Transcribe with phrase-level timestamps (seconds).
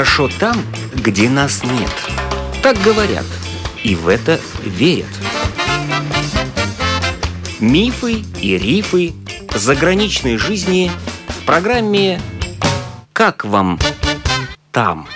[0.00, 0.56] Хорошо там,
[0.94, 1.90] где нас нет.
[2.62, 3.26] Так говорят,
[3.84, 5.04] и в это верят.
[7.60, 9.12] Мифы и рифы
[9.54, 10.90] заграничной жизни
[11.28, 12.18] в программе
[13.12, 13.78] «Как вам
[14.72, 15.06] там?».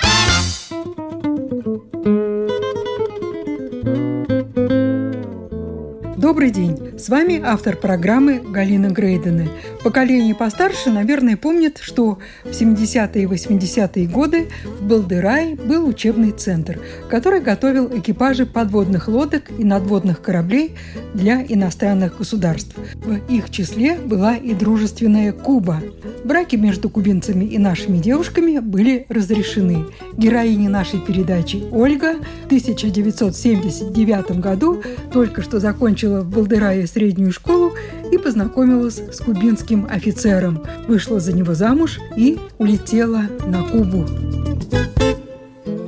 [6.19, 6.99] Добрый день!
[6.99, 9.49] С вами автор программы Галина Грейдены.
[9.85, 16.81] Поколение постарше, наверное, помнит, что в 70-е и 80-е годы в Балдырай был учебный центр,
[17.11, 20.75] который готовил экипажи подводных лодок и надводных кораблей
[21.13, 22.75] для иностранных государств.
[23.05, 25.83] В их числе была и дружественная Куба.
[26.25, 29.85] Браки между кубинцами и нашими девушками были разрешены.
[30.17, 34.83] Героиня нашей передачи Ольга в 1979 году
[35.13, 37.73] только что закончила в Балдырае среднюю школу
[38.11, 44.07] и познакомилась с кубинским офицером, вышла за него замуж и улетела на Кубу.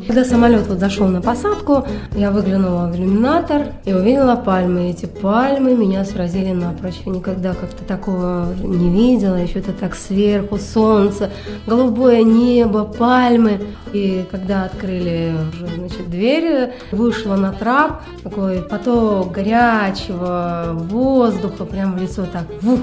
[0.06, 4.86] Когда самолет вот зашел на посадку, я выглянула в иллюминатор и увидела пальмы.
[4.86, 7.02] И эти пальмы меня сразили напрочь.
[7.04, 9.34] Я никогда как-то такого не видела.
[9.34, 11.30] Еще это так сверху, солнце,
[11.66, 13.60] голубое небо, пальмы.
[13.92, 15.34] И когда открыли
[15.76, 22.78] значит, двери, вышла на трап, такой поток горячего воздуха прямо в лицо так, вух,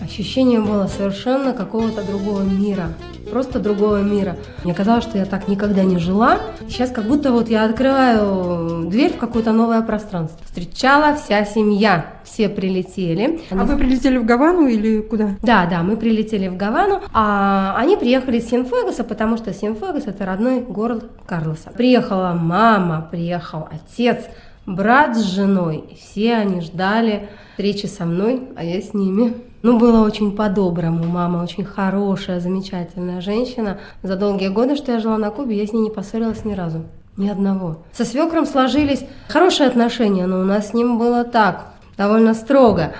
[0.00, 2.90] ощущение было совершенно какого-то другого мира
[3.32, 4.36] просто другого мира.
[4.62, 6.38] Мне казалось, что я так никогда не жила.
[6.68, 10.38] Сейчас как будто вот я открываю дверь в какое-то новое пространство.
[10.44, 13.40] Встречала вся семья, все прилетели.
[13.50, 15.30] А вы прилетели в Гавану или куда?
[15.40, 20.26] Да, да, мы прилетели в Гавану, а они приехали из Синфуэгоса, потому что Синфуэгос это
[20.26, 21.70] родной город Карлоса.
[21.70, 24.26] Приехала мама, приехал отец,
[24.66, 25.84] брат с женой.
[25.98, 29.32] Все они ждали встречи со мной, а я с ними.
[29.62, 31.04] Ну, было очень по-доброму.
[31.04, 33.78] Мама очень хорошая, замечательная женщина.
[34.02, 36.82] За долгие годы, что я жила на Кубе, я с ней не поссорилась ни разу.
[37.16, 37.78] Ни одного.
[37.92, 42.92] Со свекром сложились хорошие отношения, но у нас с ним было так, довольно строго.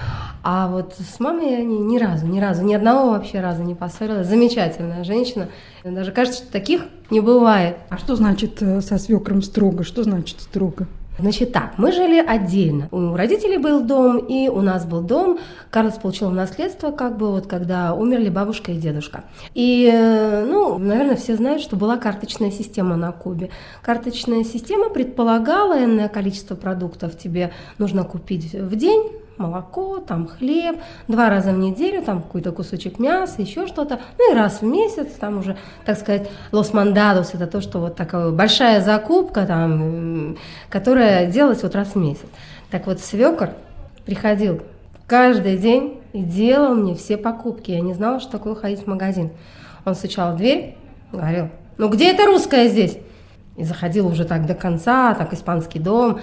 [0.45, 3.75] А вот с мамой я ни, ни разу, ни разу, ни одного вообще раза не
[3.75, 4.27] поссорилась.
[4.29, 5.49] Замечательная женщина.
[5.83, 7.77] Даже кажется, что таких не бывает.
[7.91, 9.83] А что значит э, со свекром строго?
[9.83, 10.87] Что значит строго?
[11.23, 12.89] Значит так, мы жили отдельно.
[12.91, 15.39] У родителей был дом, и у нас был дом.
[15.71, 19.23] Карлос получил наследство, как бы вот когда умерли бабушка и дедушка.
[19.55, 23.51] И, э, ну, наверное, все знают, что была карточная система на Кубе.
[23.83, 30.77] Карточная система предполагала энное количество продуктов тебе нужно купить в день, молоко, там хлеб,
[31.09, 35.09] два раза в неделю, там какой-то кусочек мяса, еще что-то, ну и раз в месяц,
[35.19, 40.37] там уже, так сказать, лос мандадос, это то, что вот такая большая закупка, там,
[40.69, 42.27] которая делалась вот раз в месяц.
[42.71, 43.51] Так вот, свекор
[44.05, 44.63] приходил
[45.07, 47.71] каждый день и делал мне все покупки.
[47.71, 49.31] Я не знала, что такое ходить в магазин.
[49.85, 50.77] Он стучал в дверь,
[51.11, 52.99] говорил, ну где это русская здесь?
[53.57, 56.21] И заходил уже так до конца, так испанский дом,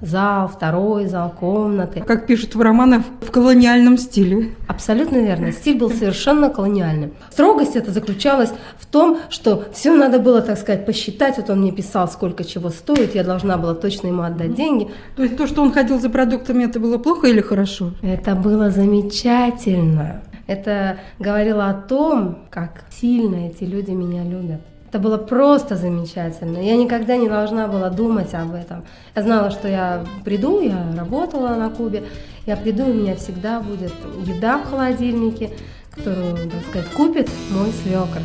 [0.00, 2.00] зал, второй зал, комнаты.
[2.00, 4.54] Как пишут в романах, в колониальном стиле.
[4.68, 5.52] Абсолютно верно.
[5.52, 7.12] Стиль был совершенно колониальным.
[7.30, 11.36] Строгость это заключалась в том, что все надо было, так сказать, посчитать.
[11.36, 14.88] Вот он мне писал, сколько чего стоит, я должна была точно ему отдать деньги.
[15.16, 17.92] То есть то, что он ходил за продуктами, это было плохо или хорошо?
[18.02, 20.22] Это было замечательно.
[20.46, 24.60] Это говорило о том, как сильно эти люди меня любят.
[24.90, 26.58] Это было просто замечательно.
[26.58, 28.82] Я никогда не должна была думать об этом.
[29.14, 32.02] Я знала, что я приду, я работала на Кубе,
[32.44, 33.92] я приду, у меня всегда будет
[34.24, 35.50] еда в холодильнике,
[35.92, 38.20] которую, так сказать, купит мой свекр.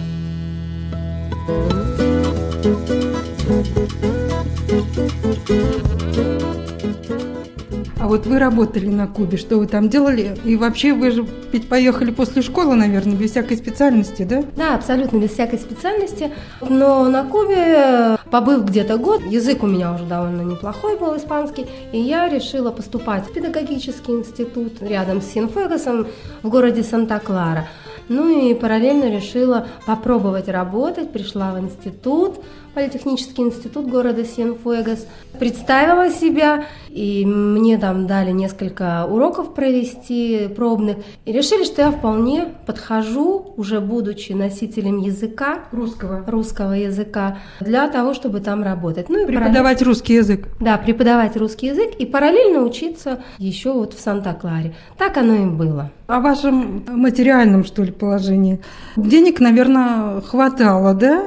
[8.06, 10.38] А вот вы работали на Кубе, что вы там делали?
[10.46, 14.44] И вообще вы же ведь поехали после школы, наверное, без всякой специальности, да?
[14.56, 16.32] Да, абсолютно без всякой специальности.
[16.62, 22.00] Но на Кубе, побыв где-то год, язык у меня уже довольно неплохой был, испанский, и
[22.00, 26.06] я решила поступать в педагогический институт рядом с Синфегасом
[26.44, 27.68] в городе Санта-Клара.
[28.08, 32.36] Ну и параллельно решила попробовать работать, пришла в институт,
[32.76, 35.08] Политехнический институт города Сиенфуэгас.
[35.40, 42.48] Представила себя, и мне там дали несколько уроков провести пробных, и решили, что я вполне
[42.66, 49.08] подхожу, уже будучи носителем языка, русского, русского языка, для того, чтобы там работать.
[49.08, 49.84] Ну и преподавать параллель...
[49.86, 50.48] русский язык.
[50.60, 54.76] Да, преподавать русский язык и параллельно учиться еще вот в Санта-Кларе.
[54.98, 55.92] Так оно и было.
[56.08, 58.60] О вашем материальном, что ли, положении.
[58.96, 61.26] Денег, наверное, хватало, да?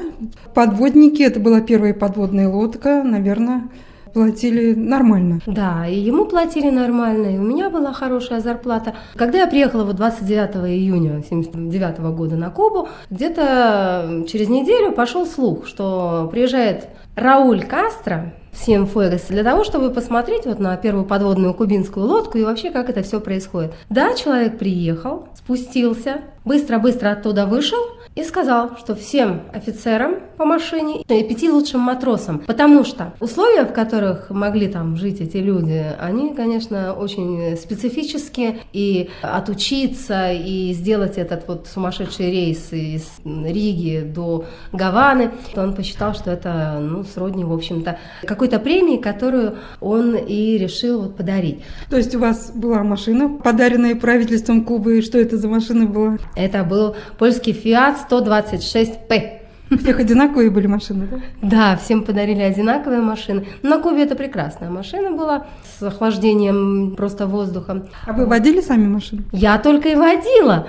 [0.54, 3.68] Подводники, это была первая подводная лодка, наверное,
[4.12, 5.40] платили нормально.
[5.46, 8.94] Да, и ему платили нормально, и у меня была хорошая зарплата.
[9.14, 15.66] Когда я приехала вот 29 июня 79 года на Кубу, где-то через неделю пошел слух,
[15.66, 22.06] что приезжает Рауль Кастро, Сием Фуэгас, для того, чтобы посмотреть вот на первую подводную кубинскую
[22.06, 23.72] лодку и вообще, как это все происходит.
[23.88, 27.78] Да, человек приехал, спустился, быстро-быстро оттуда вышел
[28.14, 33.72] и сказал, что всем офицерам по машине и пяти лучшим матросам, потому что условия, в
[33.72, 41.46] которых могли там жить эти люди, они, конечно, очень специфические, и отучиться и сделать этот
[41.46, 47.98] вот сумасшедший рейс из Риги до Гаваны, он посчитал, что это, ну, сродни, в общем-то,
[48.38, 51.64] какой-то премии, которую он и решил вот подарить.
[51.90, 56.18] То есть у вас была машина, подаренная правительством Кубы, и что это за машина была?
[56.36, 59.37] Это был польский Fiat 126P.
[59.70, 61.18] У всех одинаковые были машины, да?
[61.42, 63.46] Да, всем подарили одинаковые машины.
[63.62, 65.46] На Кубе это прекрасная машина была
[65.78, 67.84] с охлаждением просто воздухом.
[68.06, 69.22] А вы водили сами машину?
[69.32, 70.68] Я только и водила.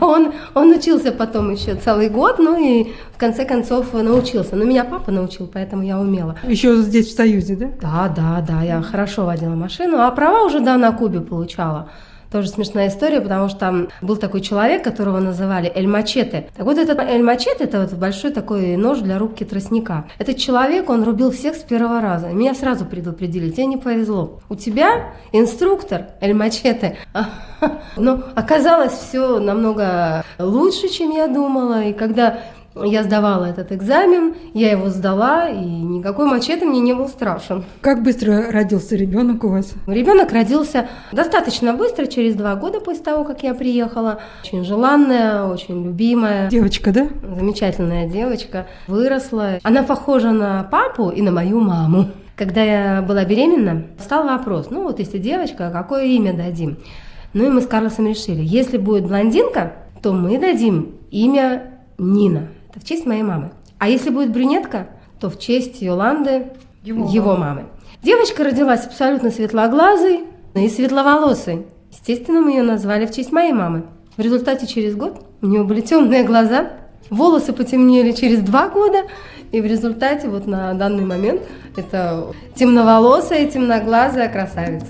[0.00, 4.54] Он, он учился потом еще целый год, ну и в конце концов научился.
[4.54, 6.36] Но меня папа научил, поэтому я умела.
[6.44, 7.70] Еще здесь, в Союзе, да?
[7.80, 11.88] Да, да, да, я хорошо водила машину, а права уже, да, на Кубе получала.
[12.30, 16.48] Тоже смешная история, потому что там был такой человек, которого называли Эль Мачете.
[16.56, 20.06] Так вот, этот Эль Мачете– это вот большой такой нож для рубки тростника.
[20.18, 22.28] Этот человек, он рубил всех с первого раза.
[22.28, 24.40] Меня сразу предупредили, тебе не повезло.
[24.48, 26.98] У тебя инструктор Эль Мачете.
[27.96, 31.82] Но оказалось все намного лучше, чем я думала.
[31.82, 32.38] И когда
[32.74, 37.64] я сдавала этот экзамен, я его сдала, и никакой мачете мне не был страшен.
[37.80, 39.72] Как быстро родился ребенок у вас?
[39.86, 44.20] Ребенок родился достаточно быстро, через два года после того, как я приехала.
[44.44, 46.48] Очень желанная, очень любимая.
[46.48, 47.08] Девочка, да?
[47.36, 48.66] Замечательная девочка.
[48.86, 49.58] Выросла.
[49.62, 52.06] Она похожа на папу и на мою маму.
[52.36, 56.78] Когда я была беременна, встал вопрос, ну вот если девочка, какое имя дадим?
[57.34, 61.64] Ну и мы с Карлосом решили, если будет блондинка, то мы дадим имя
[61.98, 62.48] Нина.
[62.70, 63.50] Это в честь моей мамы.
[63.78, 64.88] А если будет брюнетка,
[65.18, 66.48] то в честь Йоланды,
[66.84, 67.66] его, его мамы.
[68.02, 70.20] Девочка родилась абсолютно светлоглазой
[70.54, 71.66] и светловолосой.
[71.90, 73.84] Естественно, мы ее назвали в честь моей мамы.
[74.16, 76.70] В результате через год у нее были темные глаза,
[77.10, 79.02] волосы потемнели через два года,
[79.50, 81.42] и в результате вот на данный момент
[81.76, 84.86] это темноволосая темноглазая красавица.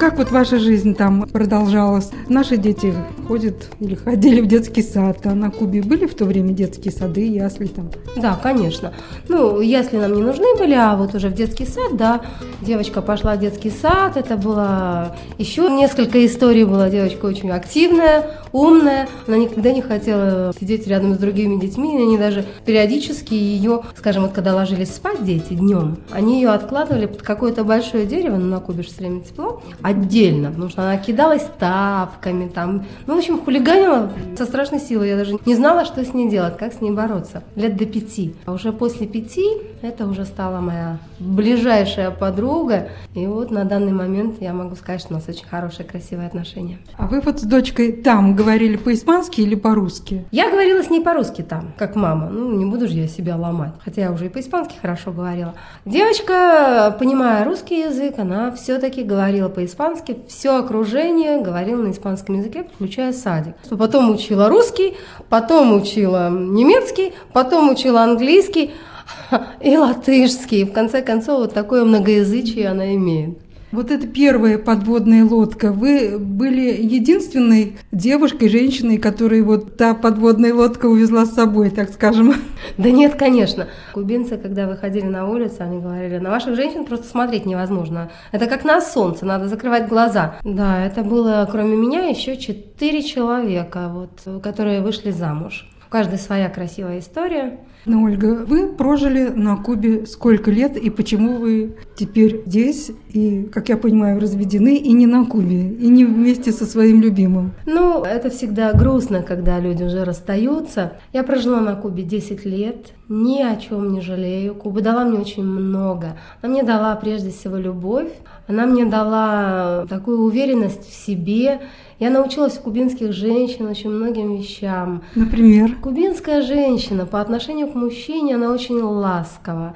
[0.00, 2.10] Как вот ваша жизнь там продолжалась?
[2.26, 2.94] Наши дети
[3.30, 7.28] ходят или ходили в детский сад, а на Кубе были в то время детские сады,
[7.28, 7.88] ясли там?
[8.16, 8.92] Да, конечно.
[9.28, 12.22] Ну, ясли нам не нужны были, а вот уже в детский сад, да,
[12.60, 19.08] девочка пошла в детский сад, это было еще несколько историй, была девочка очень активная, умная,
[19.28, 24.32] она никогда не хотела сидеть рядом с другими детьми, они даже периодически ее, скажем, вот
[24.32, 28.82] когда ложились спать дети днем, они ее откладывали под какое-то большое дерево, ну, на Кубе
[28.82, 34.44] же все время тепло, отдельно, потому что она кидалась тапками там, ну, общем, хулиганила со
[34.44, 35.10] страшной силой.
[35.10, 37.44] Я даже не знала, что с ней делать, как с ней бороться.
[37.54, 38.34] Лет до пяти.
[38.46, 39.46] А уже после пяти
[39.82, 42.88] это уже стала моя ближайшая подруга.
[43.14, 46.78] И вот на данный момент я могу сказать, что у нас очень хорошие, красивые отношения.
[46.96, 50.24] А вы вот с дочкой там говорили по-испански или по-русски?
[50.30, 52.28] Я говорила с ней по-русски там, как мама.
[52.28, 53.72] Ну, не буду же я себя ломать.
[53.84, 55.54] Хотя я уже и по-испански хорошо говорила.
[55.84, 60.18] Девочка, понимая русский язык, она все-таки говорила по-испански.
[60.28, 63.54] Все окружение говорило на испанском языке, включая садик.
[63.70, 64.96] Потом учила русский,
[65.28, 68.72] потом учила немецкий, потом учила английский
[69.60, 70.64] и латышский.
[70.64, 73.38] В конце концов, вот такое многоязычие она имеет.
[73.72, 75.70] Вот это первая подводная лодка.
[75.70, 82.34] Вы были единственной девушкой, женщиной, которой вот та подводная лодка увезла с собой, так скажем.
[82.76, 83.68] Да нет, конечно.
[83.92, 88.10] Кубинцы, когда выходили на улицу, они говорили, на ваших женщин просто смотреть невозможно.
[88.32, 90.36] Это как на солнце, надо закрывать глаза.
[90.44, 95.68] Да, это было, кроме меня, еще четыре человека, вот, которые вышли замуж.
[95.86, 97.58] У каждой своя красивая история.
[97.86, 103.70] Ну, Ольга, вы прожили на Кубе сколько лет и почему вы теперь здесь и, как
[103.70, 107.52] я понимаю, разведены и не на Кубе, и не вместе со своим любимым?
[107.64, 110.92] Ну, это всегда грустно, когда люди уже расстаются.
[111.12, 114.54] Я прожила на Кубе 10 лет, ни о чем не жалею.
[114.54, 116.18] Куба дала мне очень много.
[116.42, 118.12] Она мне дала прежде всего любовь,
[118.46, 121.60] она мне дала такую уверенность в себе.
[122.00, 125.02] Я научилась у кубинских женщин очень многим вещам.
[125.14, 125.76] Например?
[125.82, 129.74] Кубинская женщина по отношению к мужчине, она очень ласкова,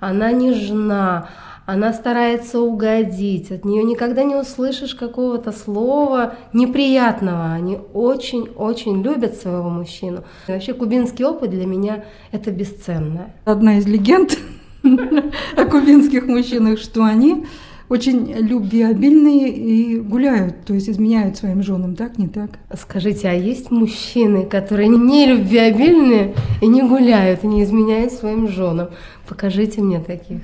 [0.00, 1.28] она нежна,
[1.66, 7.52] она старается угодить, от нее никогда не услышишь какого-то слова неприятного.
[7.52, 10.24] Они очень-очень любят своего мужчину.
[10.46, 13.32] И вообще кубинский опыт для меня это бесценно.
[13.44, 14.38] Одна из легенд
[15.54, 17.44] о кубинских мужчинах, что они
[17.88, 22.58] очень любвеобильные и гуляют, то есть изменяют своим женам, так, не так?
[22.78, 28.88] Скажите, а есть мужчины, которые не любвеобильные и не гуляют, и не изменяют своим женам?
[29.26, 30.40] Покажите мне таких.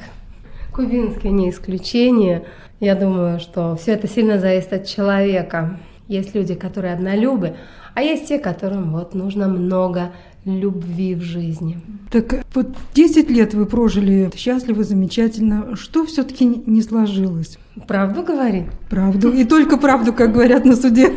[0.72, 2.44] Кубинские не исключение.
[2.80, 5.78] Я думаю, что все это сильно зависит от человека.
[6.08, 7.56] Есть люди, которые однолюбы,
[7.94, 10.12] а есть те, которым вот нужно много
[10.44, 11.78] любви в жизни.
[12.10, 15.76] Так вот 10 лет вы прожили счастливо, замечательно.
[15.76, 17.58] Что все-таки не сложилось?
[17.88, 18.66] Правду говори?
[18.88, 19.30] Правду.
[19.34, 21.12] И только правду, как говорят на суде.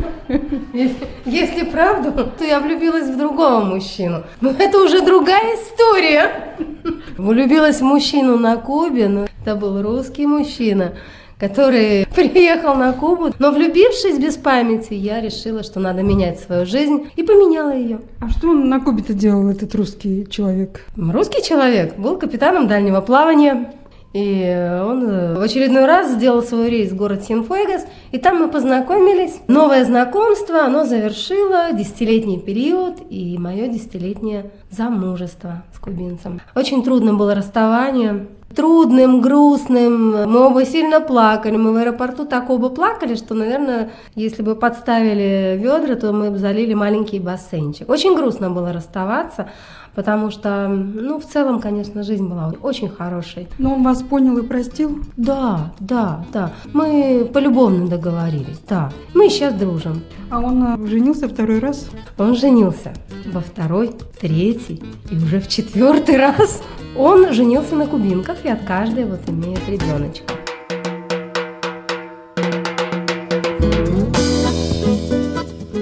[1.24, 4.24] Если, правду, то я влюбилась в другого мужчину.
[4.40, 6.56] Но это уже другая история.
[7.18, 10.94] Влюбилась в мужчину на Кубе, но это был русский мужчина
[11.38, 13.32] который приехал на Кубу.
[13.38, 18.00] Но влюбившись без памяти, я решила, что надо менять свою жизнь и поменяла ее.
[18.20, 20.84] А что он на Кубе-то делал, этот русский человек?
[20.96, 23.72] Русский человек был капитаном дальнего плавания.
[24.14, 28.48] И он э, в очередной раз сделал свой рейс в город Синфуэгас, и там мы
[28.48, 29.38] познакомились.
[29.48, 36.40] Новое знакомство, оно завершило десятилетний период и мое десятилетнее замужество с кубинцем.
[36.54, 38.26] Очень трудно было расставание,
[38.58, 40.28] трудным, грустным.
[40.28, 41.56] Мы оба сильно плакали.
[41.56, 46.38] Мы в аэропорту так оба плакали, что, наверное, если бы подставили ведра, то мы бы
[46.38, 47.88] залили маленький бассейнчик.
[47.88, 49.50] Очень грустно было расставаться,
[49.94, 53.46] потому что, ну, в целом, конечно, жизнь была очень хорошей.
[53.58, 55.04] Но он вас понял и простил?
[55.16, 56.50] Да, да, да.
[56.72, 58.90] Мы полюбовно договорились, да.
[59.14, 60.02] Мы сейчас дружим.
[60.30, 61.88] А он э, женился второй раз?
[62.18, 62.92] Он женился
[63.32, 66.60] во второй, третий и уже в четвертый раз.
[66.96, 70.34] Он женился на кубинках и от каждой вот имеет ребеночка.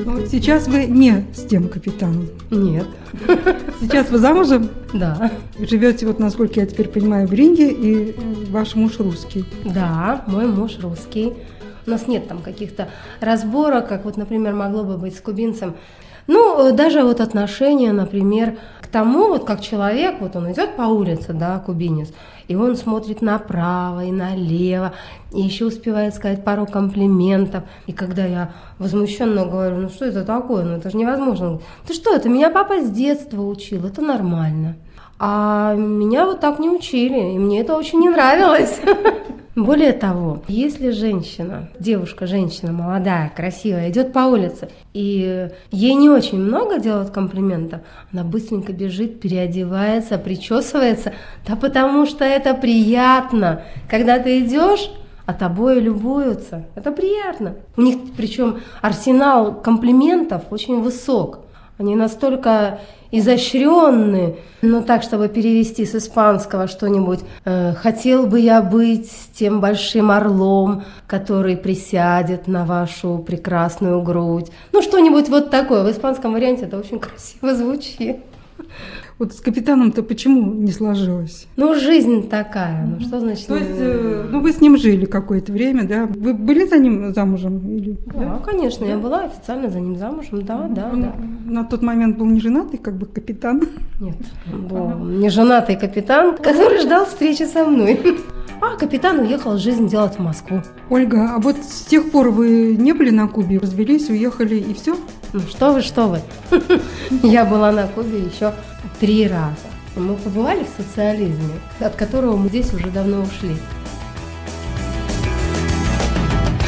[0.05, 2.29] Ну, сейчас вы не с тем капитаном.
[2.51, 2.87] Нет.
[3.81, 4.69] Сейчас вы замужем?
[4.93, 5.31] Да.
[5.59, 8.15] Живете, вот насколько я теперь понимаю, в Ринге, и
[8.51, 9.45] ваш муж русский.
[9.65, 11.33] Да, мой муж русский.
[11.87, 12.89] У нас нет там каких-то
[13.21, 15.77] разборок, как вот, например, могло бы быть с кубинцем.
[16.27, 21.33] Ну, даже вот отношения, например, к тому, вот как человек, вот он идет по улице,
[21.33, 22.13] да, кубинец,
[22.47, 24.93] и он смотрит направо и налево,
[25.35, 27.65] и еще успевает сказать пару комплиментов.
[27.87, 31.59] И когда я возмущенно говорю, ну что это такое, ну это же невозможно.
[31.87, 34.77] Ты что, это меня папа с детства учил, это нормально.
[35.19, 38.81] А меня вот так не учили, и мне это очень не нравилось.
[39.57, 46.39] Более того, если женщина, девушка, женщина молодая, красивая, идет по улице, и ей не очень
[46.39, 47.81] много делают комплиментов,
[48.13, 51.15] она быстренько бежит, переодевается, причесывается,
[51.49, 53.63] да потому что это приятно.
[53.89, 54.91] Когда ты идешь,
[55.25, 56.67] а тобой любуются.
[56.75, 57.57] Это приятно.
[57.79, 61.46] У них причем арсенал комплиментов очень высок.
[61.79, 62.81] Они настолько
[63.11, 67.21] изощренные, но так, чтобы перевести с испанского что-нибудь.
[67.45, 74.51] Э, Хотел бы я быть тем большим орлом, который присядет на вашу прекрасную грудь.
[74.73, 75.85] Ну, что-нибудь вот такое.
[75.85, 78.17] В испанском варианте это очень красиво звучит.
[79.19, 81.47] Вот с капитаном-то почему не сложилось?
[81.57, 82.85] Ну, жизнь такая.
[82.85, 83.47] Ну, что значит?
[83.47, 86.05] То есть, э, ну, вы с ним жили какое-то время, да?
[86.05, 87.67] Вы были за ним замужем?
[87.67, 88.93] Или, да, да, конечно, да?
[88.93, 91.15] я была официально за ним замужем, да, да, Он да.
[91.47, 93.63] На тот момент был не женатый, как бы капитан?
[94.01, 94.17] Нет,
[94.53, 97.99] был не женатый капитан, который ждал встречи со мной.
[98.61, 100.63] А капитан уехал жизнь делать в Москву.
[100.89, 104.97] Ольга, а вот с тех пор вы не были на Кубе, развелись, уехали и все?
[105.33, 106.21] Ну что вы, что вы.
[107.23, 108.55] Я была на Кубе еще
[109.01, 109.57] три раза.
[109.97, 113.57] Мы побывали в социализме, от которого мы здесь уже давно ушли.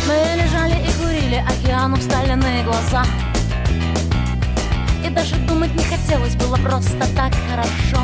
[0.07, 3.05] Мы лежали и курили, океану всталенные глаза.
[5.07, 8.03] И даже думать не хотелось, было просто так хорошо.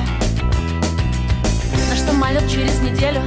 [1.90, 3.22] Наш самолет через неделю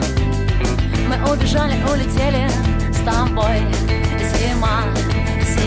[1.08, 2.48] мы убежали, улетели
[2.92, 3.60] с тобой.
[4.20, 4.84] Зима,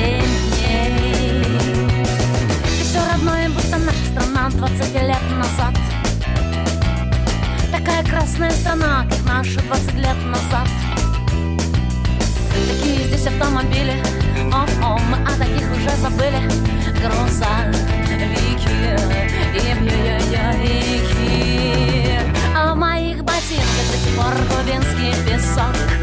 [0.01, 0.40] дней.
[3.21, 5.75] Родное, будто наша страна 20 лет назад.
[7.71, 10.67] Такая красная страна, как наша 20 лет назад.
[12.67, 14.03] Такие здесь автомобили,
[14.51, 16.41] о-о, мы о таких уже забыли.
[17.03, 18.71] Грузовики
[19.55, 21.21] и бьюики.
[22.57, 26.00] А в моих ботинках до сих пор кубинский песок.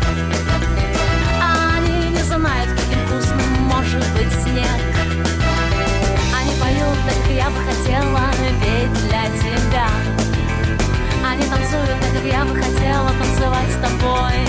[13.69, 14.46] с тобой.